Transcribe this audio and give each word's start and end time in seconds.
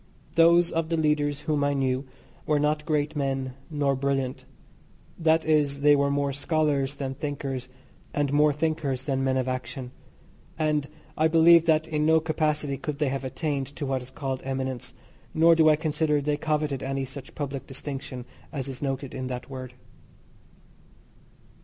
Those 0.33 0.71
of 0.71 0.89
the 0.89 0.97
leaders 0.97 1.41
whom 1.41 1.63
I 1.63 1.75
knew 1.75 2.07
were 2.47 2.57
not 2.57 2.87
great 2.87 3.15
men, 3.15 3.53
nor 3.69 3.95
brilliant 3.95 4.45
that 5.19 5.45
is 5.45 5.81
they 5.81 5.95
were 5.95 6.09
more 6.09 6.33
scholars 6.33 6.95
than 6.95 7.13
thinkers, 7.13 7.69
and 8.11 8.33
more 8.33 8.51
thinkers 8.51 9.03
than 9.03 9.23
men 9.23 9.37
of 9.37 9.47
action; 9.47 9.91
and 10.57 10.89
I 11.15 11.27
believe 11.27 11.65
that 11.65 11.87
in 11.87 12.03
no 12.03 12.19
capacity 12.19 12.77
could 12.77 12.97
they 12.97 13.09
have 13.09 13.23
attained 13.23 13.67
to 13.75 13.85
what 13.85 14.01
is 14.01 14.09
called 14.09 14.41
eminence, 14.43 14.95
nor 15.35 15.53
do 15.53 15.69
I 15.69 15.75
consider 15.75 16.19
they 16.19 16.35
coveted 16.35 16.81
any 16.81 17.05
such 17.05 17.35
public 17.35 17.67
distinction 17.67 18.25
as 18.51 18.67
is 18.67 18.81
noted 18.81 19.13
in 19.13 19.27
that 19.27 19.51
word. 19.51 19.75